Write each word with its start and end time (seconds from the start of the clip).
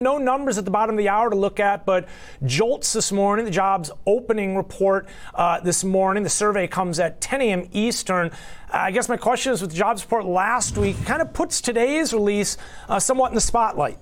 No 0.00 0.16
numbers 0.16 0.58
at 0.58 0.64
the 0.64 0.70
bottom 0.70 0.94
of 0.94 0.98
the 0.98 1.08
hour 1.08 1.28
to 1.28 1.34
look 1.34 1.58
at, 1.58 1.84
but 1.84 2.06
JOLTS 2.46 2.92
this 2.92 3.10
morning, 3.10 3.44
the 3.44 3.50
jobs 3.50 3.90
opening 4.06 4.54
report 4.54 5.08
uh, 5.34 5.58
this 5.58 5.82
morning. 5.82 6.22
The 6.22 6.30
survey 6.30 6.68
comes 6.68 7.00
at 7.00 7.20
10 7.20 7.42
a.m. 7.42 7.68
Eastern. 7.72 8.30
I 8.70 8.92
guess 8.92 9.08
my 9.08 9.16
question 9.16 9.52
is 9.52 9.60
with 9.60 9.72
the 9.72 9.76
jobs 9.76 10.04
report 10.04 10.24
last 10.24 10.78
week, 10.78 11.04
kind 11.04 11.20
of 11.20 11.32
puts 11.32 11.60
today's 11.60 12.12
release 12.12 12.58
uh, 12.88 13.00
somewhat 13.00 13.30
in 13.30 13.34
the 13.34 13.40
spotlight. 13.40 13.98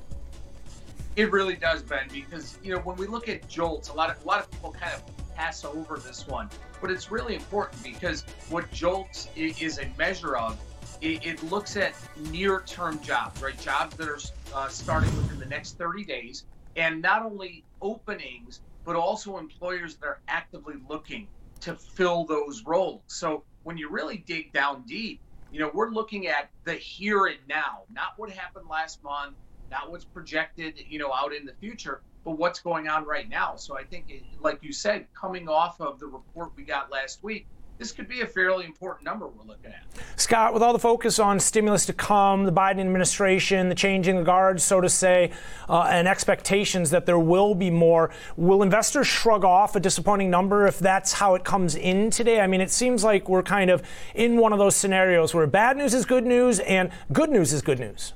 It 1.16 1.32
really 1.32 1.56
does, 1.56 1.82
Ben, 1.82 2.08
because 2.12 2.58
you 2.62 2.74
know 2.74 2.80
when 2.80 2.96
we 2.96 3.06
look 3.06 3.30
at 3.30 3.48
JOLTS, 3.48 3.88
a 3.88 3.94
lot 3.94 4.10
of 4.10 4.22
a 4.22 4.28
lot 4.28 4.40
of 4.40 4.50
people 4.50 4.72
kind 4.72 4.92
of 4.92 5.02
pass 5.34 5.64
over 5.64 5.96
this 5.96 6.26
one, 6.26 6.50
but 6.82 6.90
it's 6.90 7.10
really 7.10 7.36
important 7.36 7.82
because 7.82 8.22
what 8.50 8.70
JOLTS 8.70 9.28
is 9.34 9.78
a 9.78 9.90
measure 9.96 10.36
of 10.36 10.58
it, 11.00 11.26
it 11.26 11.42
looks 11.44 11.76
at 11.76 11.94
near-term 12.30 13.00
jobs, 13.00 13.42
right? 13.42 13.58
Jobs 13.60 13.96
that 13.96 14.08
are 14.08 14.18
uh, 14.54 14.68
starting 14.68 15.14
within 15.16 15.38
the 15.38 15.46
next 15.46 15.78
30 15.78 16.04
days, 16.04 16.44
and 16.76 17.02
not 17.02 17.24
only 17.24 17.64
openings, 17.80 18.60
but 18.84 18.96
also 18.96 19.38
employers 19.38 19.96
that 19.96 20.06
are 20.06 20.20
actively 20.28 20.76
looking 20.88 21.26
to 21.60 21.74
fill 21.74 22.24
those 22.24 22.64
roles. 22.64 23.02
So 23.06 23.44
when 23.64 23.76
you 23.76 23.88
really 23.88 24.18
dig 24.18 24.52
down 24.52 24.82
deep, 24.86 25.20
you 25.52 25.60
know, 25.60 25.70
we're 25.74 25.90
looking 25.90 26.26
at 26.26 26.50
the 26.64 26.74
here 26.74 27.26
and 27.26 27.38
now, 27.48 27.82
not 27.90 28.12
what 28.16 28.30
happened 28.30 28.66
last 28.68 29.02
month, 29.02 29.36
not 29.70 29.90
what's 29.90 30.04
projected, 30.04 30.74
you 30.88 30.98
know, 30.98 31.12
out 31.12 31.34
in 31.34 31.44
the 31.44 31.54
future, 31.54 32.02
but 32.24 32.32
what's 32.32 32.60
going 32.60 32.88
on 32.88 33.04
right 33.04 33.28
now. 33.28 33.56
So 33.56 33.76
I 33.78 33.84
think, 33.84 34.12
like 34.40 34.58
you 34.62 34.72
said, 34.72 35.06
coming 35.14 35.48
off 35.48 35.80
of 35.80 35.98
the 35.98 36.06
report 36.06 36.52
we 36.56 36.64
got 36.64 36.90
last 36.90 37.22
week, 37.22 37.46
this 37.78 37.92
could 37.92 38.08
be 38.08 38.22
a 38.22 38.26
fairly 38.26 38.64
important 38.64 39.04
number 39.04 39.26
we're 39.26 39.44
looking 39.44 39.70
at. 39.70 39.84
Scott, 40.16 40.54
with 40.54 40.62
all 40.62 40.72
the 40.72 40.78
focus 40.78 41.18
on 41.18 41.38
stimulus 41.38 41.86
to 41.86 41.92
come, 41.92 42.44
the 42.44 42.52
Biden 42.52 42.80
administration, 42.80 43.68
the 43.68 43.74
changing 43.74 44.16
the 44.16 44.22
guards, 44.22 44.64
so 44.64 44.80
to 44.80 44.88
say, 44.88 45.30
uh, 45.68 45.82
and 45.90 46.08
expectations 46.08 46.90
that 46.90 47.06
there 47.06 47.18
will 47.18 47.54
be 47.54 47.70
more, 47.70 48.10
will 48.36 48.62
investors 48.62 49.06
shrug 49.06 49.44
off 49.44 49.76
a 49.76 49.80
disappointing 49.80 50.30
number 50.30 50.66
if 50.66 50.78
that's 50.78 51.14
how 51.14 51.34
it 51.34 51.44
comes 51.44 51.74
in 51.74 52.10
today? 52.10 52.40
I 52.40 52.46
mean, 52.46 52.60
it 52.60 52.70
seems 52.70 53.04
like 53.04 53.28
we're 53.28 53.42
kind 53.42 53.70
of 53.70 53.82
in 54.14 54.36
one 54.38 54.52
of 54.52 54.58
those 54.58 54.76
scenarios 54.76 55.34
where 55.34 55.46
bad 55.46 55.76
news 55.76 55.92
is 55.92 56.06
good 56.06 56.24
news 56.24 56.60
and 56.60 56.90
good 57.12 57.30
news 57.30 57.52
is 57.52 57.62
good 57.62 57.78
news. 57.78 58.14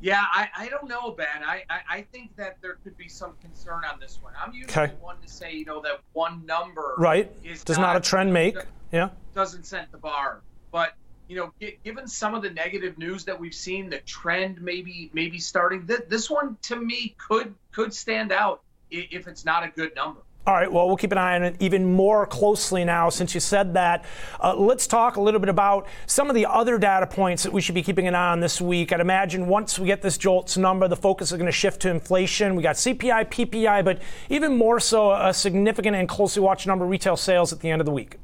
Yeah, 0.00 0.24
I, 0.32 0.48
I 0.56 0.68
don't 0.68 0.88
know, 0.88 1.10
Ben. 1.10 1.26
I, 1.44 1.62
I, 1.68 1.80
I, 1.90 2.02
think 2.10 2.34
that 2.36 2.56
there 2.62 2.78
could 2.82 2.96
be 2.96 3.08
some 3.08 3.34
concern 3.42 3.82
on 3.84 4.00
this 4.00 4.18
one. 4.22 4.32
I'm 4.40 4.54
usually 4.54 4.84
okay. 4.84 4.94
one 5.00 5.16
to 5.20 5.28
say, 5.28 5.52
you 5.52 5.66
know, 5.66 5.82
that 5.82 6.00
one 6.14 6.46
number 6.46 6.94
right 6.96 7.30
does 7.64 7.76
not, 7.76 7.88
not 7.88 7.96
a 7.96 8.00
trend 8.00 8.32
make. 8.32 8.56
Yeah, 8.92 9.10
doesn't 9.34 9.66
set 9.66 9.92
the 9.92 9.98
bar. 9.98 10.40
But 10.72 10.94
you 11.28 11.36
know, 11.36 11.52
given 11.84 12.08
some 12.08 12.34
of 12.34 12.42
the 12.42 12.50
negative 12.50 12.96
news 12.96 13.24
that 13.26 13.38
we've 13.38 13.54
seen, 13.54 13.90
the 13.90 13.98
trend 13.98 14.62
maybe 14.62 15.10
maybe 15.12 15.38
starting. 15.38 15.86
Th- 15.86 16.00
this 16.08 16.30
one 16.30 16.56
to 16.62 16.76
me 16.76 17.14
could 17.18 17.54
could 17.70 17.92
stand 17.92 18.32
out 18.32 18.62
if 18.90 19.28
it's 19.28 19.44
not 19.44 19.64
a 19.64 19.68
good 19.68 19.94
number. 19.94 20.22
All 20.46 20.54
right, 20.54 20.72
well, 20.72 20.86
we'll 20.86 20.96
keep 20.96 21.12
an 21.12 21.18
eye 21.18 21.36
on 21.36 21.42
it 21.42 21.56
even 21.60 21.84
more 21.84 22.26
closely 22.26 22.82
now 22.82 23.10
since 23.10 23.34
you 23.34 23.40
said 23.40 23.74
that. 23.74 24.06
Uh, 24.42 24.56
let's 24.56 24.86
talk 24.86 25.16
a 25.16 25.20
little 25.20 25.38
bit 25.38 25.50
about 25.50 25.86
some 26.06 26.30
of 26.30 26.34
the 26.34 26.46
other 26.46 26.78
data 26.78 27.06
points 27.06 27.42
that 27.42 27.52
we 27.52 27.60
should 27.60 27.74
be 27.74 27.82
keeping 27.82 28.08
an 28.08 28.14
eye 28.14 28.32
on 28.32 28.40
this 28.40 28.58
week. 28.58 28.90
I'd 28.90 29.00
imagine 29.00 29.48
once 29.48 29.78
we 29.78 29.86
get 29.86 30.00
this 30.00 30.16
JOLTS 30.16 30.56
number, 30.56 30.88
the 30.88 30.96
focus 30.96 31.30
is 31.30 31.36
going 31.36 31.44
to 31.44 31.52
shift 31.52 31.82
to 31.82 31.90
inflation. 31.90 32.56
We 32.56 32.62
got 32.62 32.76
CPI, 32.76 33.28
PPI, 33.28 33.84
but 33.84 34.00
even 34.30 34.56
more 34.56 34.80
so, 34.80 35.12
a 35.12 35.34
significant 35.34 35.94
and 35.94 36.08
closely 36.08 36.40
watched 36.40 36.66
number 36.66 36.86
of 36.86 36.90
retail 36.90 37.18
sales 37.18 37.52
at 37.52 37.60
the 37.60 37.68
end 37.68 37.82
of 37.82 37.86
the 37.86 37.92
week. 37.92 38.16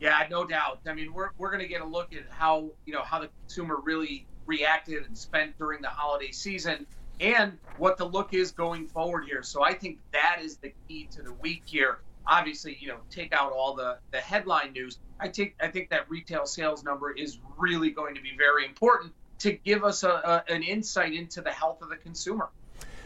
Yeah, 0.00 0.26
no 0.30 0.44
doubt. 0.44 0.80
I 0.86 0.92
mean, 0.92 1.14
we're, 1.14 1.30
we're 1.38 1.50
going 1.50 1.62
to 1.62 1.68
get 1.68 1.80
a 1.80 1.86
look 1.86 2.12
at 2.12 2.24
how, 2.28 2.70
you 2.84 2.92
know, 2.92 3.02
how 3.02 3.20
the 3.20 3.30
consumer 3.40 3.78
really 3.82 4.26
reacted 4.44 5.06
and 5.06 5.16
spent 5.16 5.56
during 5.56 5.80
the 5.80 5.88
holiday 5.88 6.30
season 6.30 6.86
and 7.20 7.58
what 7.78 7.96
the 7.96 8.04
look 8.04 8.34
is 8.34 8.50
going 8.50 8.86
forward 8.86 9.24
here. 9.24 9.42
So 9.42 9.62
I 9.62 9.74
think 9.74 9.98
that 10.12 10.38
is 10.42 10.56
the 10.56 10.72
key 10.88 11.08
to 11.12 11.22
the 11.22 11.32
week 11.34 11.62
here. 11.64 11.98
Obviously, 12.26 12.76
you 12.80 12.88
know, 12.88 12.98
take 13.10 13.32
out 13.32 13.52
all 13.52 13.74
the 13.74 13.98
the 14.10 14.18
headline 14.18 14.72
news. 14.72 14.98
I 15.18 15.28
think 15.28 15.54
I 15.60 15.68
think 15.68 15.90
that 15.90 16.08
retail 16.08 16.46
sales 16.46 16.84
number 16.84 17.12
is 17.12 17.38
really 17.56 17.90
going 17.90 18.14
to 18.14 18.20
be 18.20 18.32
very 18.36 18.64
important 18.64 19.12
to 19.40 19.52
give 19.52 19.84
us 19.84 20.04
a, 20.04 20.10
a 20.48 20.52
an 20.52 20.62
insight 20.62 21.12
into 21.14 21.40
the 21.40 21.50
health 21.50 21.82
of 21.82 21.88
the 21.88 21.96
consumer. 21.96 22.48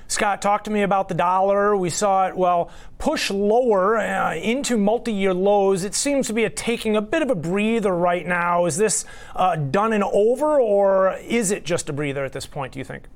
Scott, 0.09 0.41
talk 0.41 0.65
to 0.65 0.71
me 0.71 0.83
about 0.83 1.09
the 1.09 1.15
dollar. 1.15 1.77
We 1.77 1.91
saw 1.91 2.29
it, 2.29 2.37
well, 2.37 2.71
push 2.99 3.29
lower 3.31 3.99
uh, 3.99 4.37
into 4.37 4.77
multi 4.77 5.13
year 5.13 5.35
lows. 5.35 5.83
It 5.83 5.95
seems 5.95 6.29
to 6.29 6.33
be 6.33 6.45
a, 6.45 6.51
taking 6.51 6.97
a 6.97 7.03
bit 7.03 7.23
of 7.23 7.31
a 7.31 7.35
breather 7.35 7.95
right 7.95 8.25
now. 8.25 8.67
Is 8.67 8.77
this 8.77 9.05
uh, 9.35 9.57
done 9.57 9.93
and 9.93 10.05
over, 10.05 10.61
or 10.61 11.17
is 11.17 11.51
it 11.51 11.65
just 11.65 11.89
a 11.89 11.93
breather 11.93 12.25
at 12.25 12.33
this 12.33 12.47
point, 12.47 12.73
do 12.73 12.79
you 12.79 12.85
think? 12.85 13.09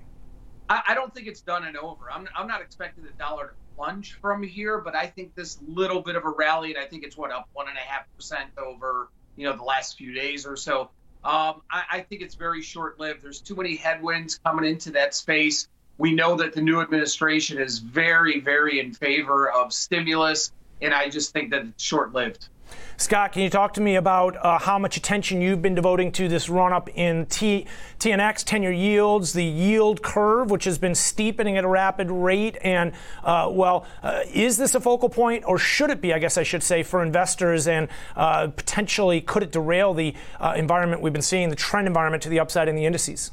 I, 0.70 0.82
I 0.88 0.94
don't 0.94 1.12
think 1.12 1.26
it's 1.26 1.42
done 1.42 1.64
and 1.64 1.76
over. 1.76 2.10
I'm, 2.10 2.26
I'm 2.34 2.46
not 2.46 2.62
expecting 2.62 3.04
the 3.04 3.10
dollar 3.18 3.48
to 3.48 3.54
plunge 3.76 4.14
from 4.22 4.42
here, 4.42 4.78
but 4.78 4.94
I 4.94 5.06
think 5.06 5.34
this 5.34 5.58
little 5.66 6.00
bit 6.00 6.16
of 6.16 6.24
a 6.24 6.30
rally, 6.30 6.72
and 6.72 6.82
I 6.82 6.86
think 6.86 7.04
it's 7.04 7.16
what 7.16 7.32
up 7.32 7.48
one 7.52 7.68
and 7.68 7.76
a 7.76 7.80
half 7.80 8.06
percent 8.16 8.50
over 8.56 9.08
you 9.36 9.46
know 9.46 9.56
the 9.56 9.64
last 9.64 9.98
few 9.98 10.14
days 10.14 10.46
or 10.46 10.56
so. 10.56 10.90
Um, 11.22 11.60
I, 11.70 11.82
I 11.90 12.00
think 12.00 12.22
it's 12.22 12.36
very 12.36 12.62
short 12.62 12.98
lived. 12.98 13.22
There's 13.22 13.40
too 13.40 13.56
many 13.56 13.76
headwinds 13.76 14.38
coming 14.38 14.70
into 14.70 14.92
that 14.92 15.14
space. 15.14 15.68
We 15.98 16.14
know 16.14 16.36
that 16.36 16.54
the 16.54 16.62
new 16.62 16.80
administration 16.80 17.58
is 17.58 17.78
very, 17.78 18.40
very 18.40 18.80
in 18.80 18.94
favor 18.94 19.50
of 19.50 19.72
stimulus, 19.72 20.50
and 20.80 20.94
I 20.94 21.10
just 21.10 21.32
think 21.32 21.50
that 21.50 21.66
it's 21.66 21.82
short 21.82 22.14
lived. 22.14 22.48
Scott, 22.96 23.32
can 23.32 23.42
you 23.42 23.50
talk 23.50 23.74
to 23.74 23.80
me 23.80 23.96
about 23.96 24.36
uh, 24.36 24.58
how 24.58 24.78
much 24.78 24.96
attention 24.96 25.40
you've 25.40 25.62
been 25.62 25.74
devoting 25.74 26.12
to 26.12 26.28
this 26.28 26.48
run 26.48 26.72
up 26.72 26.90
in 26.94 27.26
T- 27.26 27.66
TNX, 27.98 28.44
10 28.44 28.62
year 28.62 28.72
yields, 28.72 29.32
the 29.32 29.44
yield 29.44 30.02
curve, 30.02 30.50
which 30.50 30.64
has 30.64 30.76
been 30.76 30.94
steepening 30.94 31.56
at 31.56 31.64
a 31.64 31.68
rapid 31.68 32.10
rate? 32.10 32.58
And, 32.62 32.92
uh, 33.24 33.48
well, 33.50 33.86
uh, 34.02 34.20
is 34.32 34.58
this 34.58 34.74
a 34.74 34.80
focal 34.80 35.08
point, 35.08 35.44
or 35.46 35.58
should 35.58 35.90
it 35.90 36.00
be, 36.00 36.12
I 36.12 36.18
guess 36.18 36.36
I 36.36 36.42
should 36.42 36.62
say, 36.62 36.82
for 36.82 37.02
investors? 37.02 37.66
And 37.66 37.88
uh, 38.16 38.48
potentially, 38.48 39.20
could 39.20 39.42
it 39.42 39.52
derail 39.52 39.94
the 39.94 40.14
uh, 40.38 40.54
environment 40.56 41.00
we've 41.00 41.12
been 41.12 41.22
seeing, 41.22 41.48
the 41.48 41.56
trend 41.56 41.86
environment 41.86 42.22
to 42.24 42.28
the 42.28 42.40
upside 42.40 42.68
in 42.68 42.76
the 42.76 42.84
indices? 42.84 43.30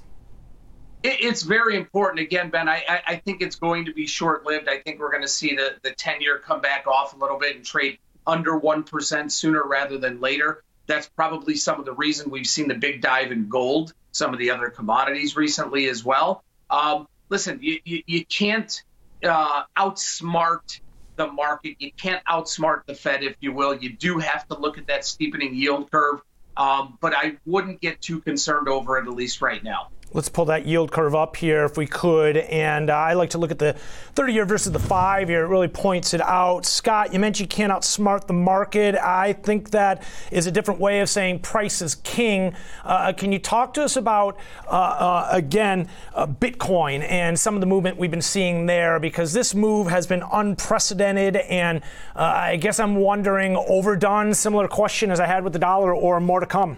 It's 1.03 1.43
very 1.43 1.77
important. 1.77 2.19
Again, 2.19 2.49
Ben, 2.49 2.67
I, 2.67 2.83
I 3.05 3.15
think 3.17 3.41
it's 3.41 3.55
going 3.55 3.85
to 3.85 3.93
be 3.93 4.07
short 4.07 4.45
lived. 4.45 4.67
I 4.67 4.79
think 4.79 4.99
we're 4.99 5.11
going 5.11 5.21
to 5.21 5.27
see 5.27 5.55
the, 5.55 5.75
the 5.83 5.91
10 5.91 6.21
year 6.21 6.39
come 6.39 6.59
back 6.59 6.87
off 6.87 7.13
a 7.13 7.17
little 7.17 7.37
bit 7.37 7.55
and 7.55 7.63
trade 7.63 7.99
under 8.27 8.59
1% 8.59 9.31
sooner 9.31 9.63
rather 9.65 9.97
than 9.97 10.19
later. 10.19 10.63
That's 10.85 11.09
probably 11.09 11.55
some 11.55 11.79
of 11.79 11.85
the 11.85 11.93
reason 11.93 12.29
we've 12.29 12.47
seen 12.47 12.67
the 12.67 12.75
big 12.75 13.01
dive 13.01 13.31
in 13.31 13.49
gold, 13.49 13.93
some 14.11 14.33
of 14.33 14.39
the 14.39 14.51
other 14.51 14.69
commodities 14.69 15.35
recently 15.35 15.87
as 15.89 16.03
well. 16.03 16.43
Um, 16.69 17.07
listen, 17.29 17.59
you, 17.61 17.79
you, 17.83 18.03
you 18.05 18.25
can't 18.25 18.83
uh, 19.23 19.63
outsmart 19.75 20.79
the 21.15 21.27
market. 21.27 21.75
You 21.79 21.91
can't 21.93 22.23
outsmart 22.25 22.85
the 22.85 22.95
Fed, 22.95 23.23
if 23.23 23.35
you 23.39 23.51
will. 23.51 23.75
You 23.75 23.93
do 23.93 24.19
have 24.19 24.47
to 24.49 24.57
look 24.57 24.77
at 24.77 24.87
that 24.87 25.05
steepening 25.05 25.55
yield 25.55 25.89
curve. 25.91 26.21
Um, 26.55 26.97
but 27.01 27.13
I 27.15 27.37
wouldn't 27.45 27.81
get 27.81 28.01
too 28.01 28.19
concerned 28.21 28.67
over 28.67 28.97
it, 28.97 29.07
at 29.07 29.13
least 29.13 29.41
right 29.41 29.63
now. 29.63 29.89
Let's 30.13 30.29
pull 30.29 30.45
that 30.45 30.65
yield 30.65 30.89
curve 30.89 31.13
up 31.13 31.35
here 31.35 31.65
if 31.65 31.75
we 31.75 31.85
could. 31.85 32.37
And 32.37 32.89
uh, 32.89 32.95
I 32.95 33.13
like 33.13 33.31
to 33.31 33.37
look 33.37 33.51
at 33.51 33.59
the 33.59 33.73
30 34.15 34.33
year 34.33 34.45
versus 34.45 34.71
the 34.71 34.79
five 34.79 35.29
year. 35.29 35.43
It 35.43 35.49
really 35.49 35.67
points 35.67 36.13
it 36.13 36.21
out. 36.21 36.65
Scott, 36.65 37.13
you 37.13 37.19
mentioned 37.19 37.51
you 37.51 37.55
can't 37.55 37.73
outsmart 37.73 38.25
the 38.25 38.33
market. 38.33 38.95
I 38.95 39.33
think 39.33 39.71
that 39.71 40.03
is 40.31 40.47
a 40.47 40.51
different 40.51 40.79
way 40.79 41.01
of 41.01 41.09
saying 41.09 41.39
price 41.39 41.81
is 41.81 41.95
king. 41.95 42.55
Uh, 42.85 43.11
can 43.11 43.33
you 43.33 43.39
talk 43.39 43.73
to 43.73 43.83
us 43.83 43.97
about, 43.97 44.37
uh, 44.67 44.71
uh 44.71 45.27
again, 45.29 45.89
uh, 46.15 46.25
Bitcoin 46.25 47.05
and 47.09 47.37
some 47.37 47.55
of 47.55 47.59
the 47.59 47.67
movement 47.67 47.97
we've 47.97 48.09
been 48.09 48.21
seeing 48.21 48.65
there? 48.65 49.01
Because 49.01 49.33
this 49.33 49.53
move 49.53 49.87
has 49.87 50.07
been 50.07 50.23
unprecedented. 50.31 51.35
And 51.35 51.81
uh, 52.15 52.21
I 52.21 52.55
guess 52.55 52.79
I'm 52.79 52.95
wondering, 52.95 53.57
overdone, 53.57 54.33
similar 54.33 54.69
question 54.69 55.11
as 55.11 55.19
I 55.19 55.25
had 55.25 55.43
with 55.43 55.51
the 55.51 55.59
dollar, 55.59 55.93
or 55.93 56.21
more 56.21 56.39
to 56.39 56.45
come? 56.45 56.77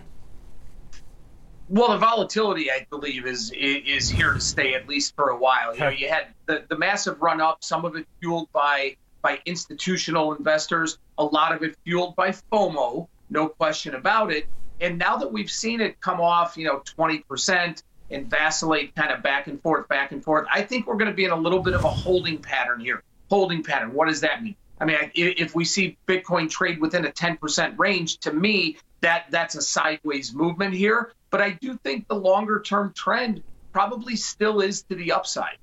Well, 1.69 1.89
the 1.89 1.97
volatility, 1.97 2.71
I 2.71 2.87
believe, 2.89 3.27
is 3.27 3.51
is 3.51 4.09
here 4.09 4.33
to 4.33 4.41
stay 4.41 4.73
at 4.73 4.89
least 4.89 5.15
for 5.15 5.29
a 5.29 5.37
while. 5.37 5.73
You 5.75 5.81
know, 5.81 5.89
you 5.89 6.09
had 6.09 6.27
the, 6.47 6.65
the 6.67 6.77
massive 6.77 7.21
run 7.21 7.39
up, 7.39 7.63
some 7.63 7.85
of 7.85 7.95
it 7.95 8.07
fueled 8.19 8.51
by 8.51 8.97
by 9.21 9.39
institutional 9.45 10.33
investors, 10.33 10.97
a 11.17 11.23
lot 11.23 11.53
of 11.53 11.61
it 11.61 11.75
fueled 11.83 12.15
by 12.15 12.29
FOMO, 12.29 13.07
no 13.29 13.49
question 13.49 13.95
about 13.95 14.31
it. 14.31 14.47
And 14.81 14.97
now 14.97 15.17
that 15.17 15.31
we've 15.31 15.51
seen 15.51 15.81
it 15.81 15.99
come 15.99 16.21
off, 16.21 16.57
you 16.57 16.65
know, 16.65 16.81
20% 16.97 17.83
and 18.11 18.29
vacillate 18.29 18.95
kind 18.95 19.11
of 19.11 19.21
back 19.21 19.47
and 19.47 19.61
forth, 19.61 19.87
back 19.89 20.13
and 20.13 20.23
forth, 20.23 20.47
I 20.51 20.61
think 20.61 20.87
we're 20.87 20.95
going 20.95 21.11
to 21.11 21.15
be 21.15 21.25
in 21.25 21.31
a 21.31 21.35
little 21.35 21.59
bit 21.59 21.73
of 21.73 21.83
a 21.83 21.89
holding 21.89 22.37
pattern 22.37 22.79
here. 22.79 23.03
Holding 23.29 23.61
pattern. 23.61 23.93
What 23.93 24.07
does 24.07 24.21
that 24.21 24.41
mean? 24.41 24.55
I 24.79 24.85
mean, 24.85 24.97
if 25.13 25.53
we 25.53 25.65
see 25.65 25.97
Bitcoin 26.07 26.49
trade 26.49 26.79
within 26.79 27.05
a 27.05 27.11
10% 27.11 27.77
range, 27.77 28.19
to 28.19 28.31
me, 28.31 28.77
that 29.01 29.25
that's 29.29 29.55
a 29.55 29.61
sideways 29.61 30.33
movement 30.33 30.73
here. 30.73 31.11
But 31.31 31.41
I 31.41 31.51
do 31.51 31.77
think 31.83 32.07
the 32.07 32.15
longer 32.15 32.61
term 32.61 32.93
trend 32.95 33.43
probably 33.73 34.15
still 34.15 34.61
is 34.61 34.83
to 34.89 34.95
the 34.95 35.11
upside. 35.11 35.57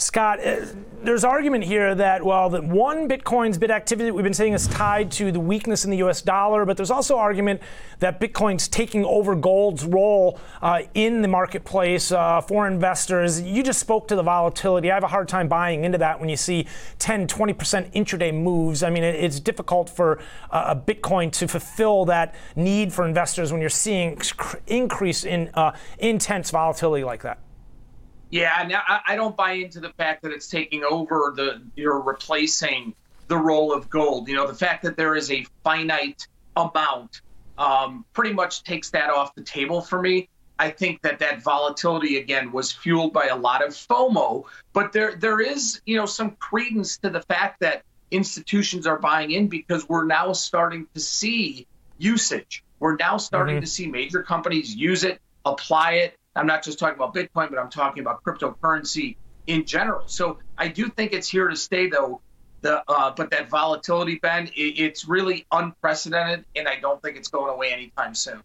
Scott, 0.00 0.40
uh, 0.42 0.64
there's 1.02 1.24
argument 1.24 1.62
here 1.62 1.94
that, 1.94 2.24
well, 2.24 2.48
that 2.48 2.64
one, 2.64 3.06
Bitcoin's 3.06 3.58
bid 3.58 3.70
activity 3.70 4.08
that 4.08 4.14
we've 4.14 4.24
been 4.24 4.32
seeing 4.32 4.54
is 4.54 4.66
tied 4.66 5.10
to 5.12 5.30
the 5.30 5.38
weakness 5.38 5.84
in 5.84 5.90
the 5.90 5.98
US 5.98 6.22
dollar, 6.22 6.64
but 6.64 6.78
there's 6.78 6.90
also 6.90 7.18
argument 7.18 7.60
that 7.98 8.18
Bitcoin's 8.18 8.66
taking 8.66 9.04
over 9.04 9.34
gold's 9.34 9.84
role 9.84 10.40
uh, 10.62 10.80
in 10.94 11.20
the 11.20 11.28
marketplace 11.28 12.12
uh, 12.12 12.40
for 12.40 12.66
investors. 12.66 13.42
You 13.42 13.62
just 13.62 13.78
spoke 13.78 14.08
to 14.08 14.16
the 14.16 14.22
volatility. 14.22 14.90
I 14.90 14.94
have 14.94 15.04
a 15.04 15.08
hard 15.08 15.28
time 15.28 15.48
buying 15.48 15.84
into 15.84 15.98
that 15.98 16.18
when 16.18 16.30
you 16.30 16.36
see 16.36 16.66
10, 16.98 17.26
20% 17.26 17.92
intraday 17.92 18.32
moves. 18.32 18.82
I 18.82 18.88
mean, 18.88 19.04
it's 19.04 19.38
difficult 19.38 19.90
for 19.90 20.18
a 20.48 20.74
Bitcoin 20.74 21.30
to 21.32 21.46
fulfill 21.46 22.06
that 22.06 22.34
need 22.56 22.90
for 22.90 23.06
investors 23.06 23.52
when 23.52 23.60
you're 23.60 23.68
seeing 23.68 24.18
increase 24.66 25.24
in 25.24 25.50
uh, 25.52 25.72
intense 25.98 26.50
volatility 26.50 27.04
like 27.04 27.20
that. 27.22 27.38
Yeah, 28.30 28.64
now 28.68 28.82
I 29.06 29.16
don't 29.16 29.36
buy 29.36 29.52
into 29.52 29.80
the 29.80 29.90
fact 29.90 30.22
that 30.22 30.32
it's 30.32 30.48
taking 30.48 30.84
over 30.84 31.32
the 31.34 31.62
you're 31.74 32.00
replacing 32.00 32.94
the 33.26 33.36
role 33.36 33.72
of 33.72 33.90
gold. 33.90 34.28
You 34.28 34.36
know, 34.36 34.46
the 34.46 34.54
fact 34.54 34.84
that 34.84 34.96
there 34.96 35.16
is 35.16 35.30
a 35.30 35.44
finite 35.64 36.26
amount 36.56 37.22
um, 37.58 38.04
pretty 38.12 38.32
much 38.32 38.62
takes 38.62 38.90
that 38.90 39.10
off 39.10 39.34
the 39.34 39.42
table 39.42 39.80
for 39.80 40.00
me. 40.00 40.28
I 40.58 40.70
think 40.70 41.02
that 41.02 41.18
that 41.20 41.42
volatility 41.42 42.18
again 42.18 42.52
was 42.52 42.70
fueled 42.70 43.12
by 43.12 43.26
a 43.26 43.36
lot 43.36 43.66
of 43.66 43.70
FOMO, 43.72 44.44
but 44.72 44.92
there 44.92 45.16
there 45.16 45.40
is 45.40 45.80
you 45.86 45.96
know 45.96 46.06
some 46.06 46.32
credence 46.32 46.98
to 46.98 47.10
the 47.10 47.22
fact 47.22 47.60
that 47.60 47.82
institutions 48.10 48.86
are 48.86 48.98
buying 48.98 49.30
in 49.30 49.48
because 49.48 49.88
we're 49.88 50.04
now 50.04 50.32
starting 50.32 50.86
to 50.94 51.00
see 51.00 51.66
usage. 51.98 52.62
We're 52.78 52.96
now 52.96 53.16
starting 53.16 53.56
mm-hmm. 53.56 53.62
to 53.62 53.66
see 53.66 53.86
major 53.86 54.22
companies 54.22 54.74
use 54.74 55.04
it, 55.04 55.20
apply 55.44 55.92
it, 55.92 56.18
I'm 56.36 56.46
not 56.46 56.62
just 56.62 56.78
talking 56.78 56.94
about 56.94 57.14
Bitcoin, 57.14 57.50
but 57.50 57.58
I'm 57.58 57.70
talking 57.70 58.02
about 58.02 58.22
cryptocurrency 58.24 59.16
in 59.46 59.64
general. 59.64 60.02
So 60.06 60.38
I 60.56 60.68
do 60.68 60.88
think 60.88 61.12
it's 61.12 61.28
here 61.28 61.48
to 61.48 61.56
stay, 61.56 61.88
though. 61.88 62.20
The 62.62 62.82
uh, 62.88 63.12
but 63.16 63.30
that 63.30 63.48
volatility, 63.48 64.18
Ben, 64.20 64.48
it, 64.48 64.78
it's 64.78 65.08
really 65.08 65.46
unprecedented, 65.50 66.44
and 66.54 66.68
I 66.68 66.78
don't 66.78 67.00
think 67.02 67.16
it's 67.16 67.28
going 67.28 67.50
away 67.50 67.72
anytime 67.72 68.14
soon. 68.14 68.42